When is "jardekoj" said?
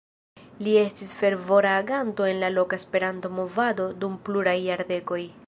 4.71-5.25